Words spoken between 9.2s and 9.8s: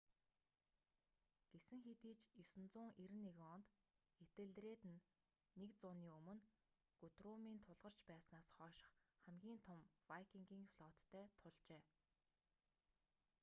хамгийн том